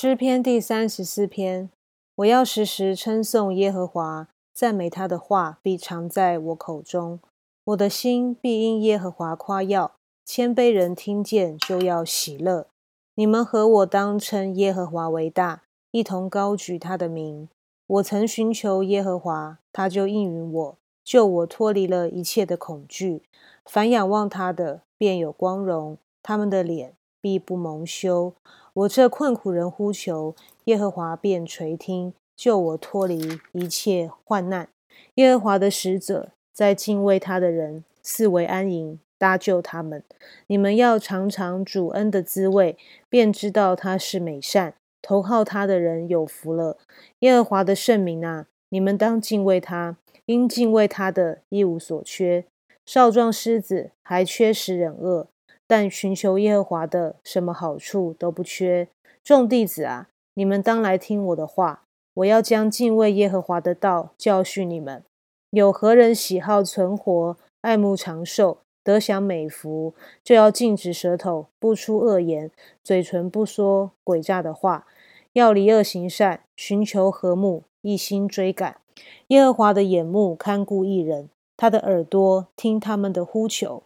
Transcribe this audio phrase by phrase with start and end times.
[0.00, 1.70] 诗篇第三十四篇，
[2.14, 7.18] 我要时时称颂耶和华，赞美他的话必常在我口中。
[7.64, 12.68] 我的心必因耶和华夸耀，谦卑人听见就要喜乐。
[13.16, 17.48] 你们和我当称耶和华为大，一同高举他的名。
[17.88, 23.22] 我曾寻求耶和华，他就应允我，救我脱离了一切的恐惧。
[23.64, 28.34] 凡仰望他的，便有光荣，他们的脸必不蒙羞。
[28.74, 34.68] 我这困苦人呼求耶和华，便垂听，救我脱离一切患难。
[35.14, 40.02] 耶和华的使者在敬畏他的人四围安营，搭救他们。
[40.46, 42.76] 你们要尝尝主恩的滋味，
[43.08, 44.74] 便知道他是美善。
[45.00, 46.76] 投靠他的人有福了。
[47.20, 52.44] 耶和华的圣名啊，你们当敬畏他，因敬畏他的一无所缺。
[52.84, 55.28] 少壮狮子还缺食忍饿，
[55.68, 58.88] 但寻求耶和华的，什么好处都不缺。
[59.22, 61.82] 众弟子啊，你们当来听我的话。
[62.14, 65.04] 我要将敬畏耶和华的道教训你们。
[65.50, 72.50] 有何人喜好存活，爱慕长寿，得享美福，就要禁止舌头，不出恶言，
[72.82, 74.86] 嘴唇不说诡诈的话，
[75.34, 78.80] 要离恶行善，寻求和睦，一心追赶
[79.28, 81.28] 耶和华的眼目看顾一人。
[81.56, 83.84] 他的耳朵听他们的呼求，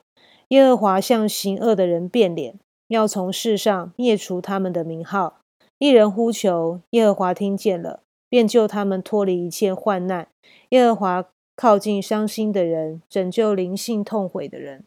[0.53, 2.57] 耶和华向行恶的人变脸，
[2.89, 5.39] 要从世上灭除他们的名号。
[5.79, 10.29] 一人呼求，耶和华听见了，便救他们脱离一切患难。
[10.69, 11.25] 耶和华
[11.57, 14.85] 靠近伤心的人，拯救灵性痛悔的人。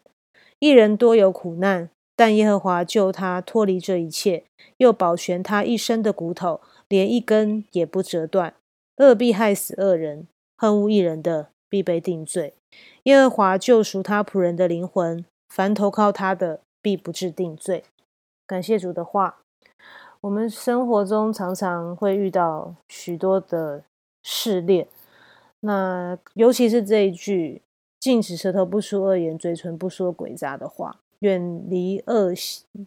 [0.60, 4.44] 一人多有苦难，但耶和华救他脱离这一切，
[4.76, 8.54] 又保全他一生的骨头，连一根也不折断。
[8.98, 12.54] 恶必害死恶人，恨恶一人的必被定罪。
[13.02, 17.84] 耶和华救赎他仆人的灵魂，凡投靠他的，必不致定罪。
[18.46, 19.38] 感谢主的话。
[20.22, 23.84] 我们生活中常常会遇到许多的
[24.24, 24.88] 试炼，
[25.60, 27.62] 那尤其是这一句
[28.00, 32.32] “禁止舌头不出恶言，嘴唇不说鬼诈的话，远离恶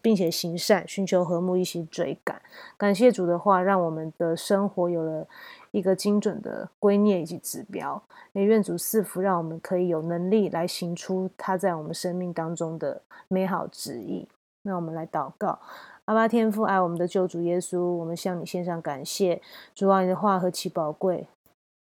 [0.02, 2.42] 并且行善，寻求和睦，一起追赶。”
[2.78, 5.28] 感谢主的话，让我们的生活有了。
[5.72, 8.02] 一个精准的归念以及指标，
[8.32, 14.28] 也愿主赐福，让我们可以有能力来行出他在我们生命当中的美好旨意。
[14.64, 15.60] 那我们来祷告，
[16.06, 19.40] 阿巴天父爱我们的救主耶稣，我们向你献上感谢。
[19.76, 21.28] 主啊，你的话何其宝贵！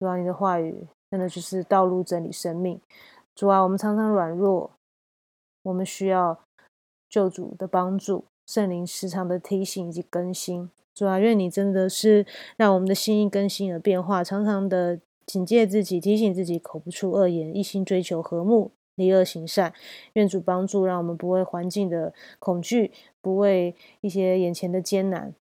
[0.02, 2.78] 主啊，你的话语真的就是道路、真理、生命。
[3.34, 4.70] 主啊，我们常常软弱，
[5.64, 6.40] 我们需要
[7.10, 10.70] 救主的帮助，圣灵时常的提醒以及更新。
[10.94, 12.26] 主啊，愿你真的是
[12.58, 19.74] 让我们的心意更新而变化，常常的警戒自己，提醒自己口不出恶言，一心追求和睦，离恶行善。
[20.14, 25.34] 愿主帮助，让我们不为环境的恐惧，不为一些眼前的艰难，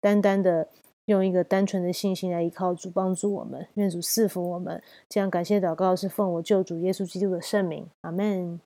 [0.00, 0.68] 单单的
[1.04, 3.68] 用一个单纯的信心来依靠主，帮助我们。
[3.74, 4.82] 愿主赐福我们。
[5.08, 8.60] 这样感谢祷告是奉我救主耶稣基督的圣名，阿门。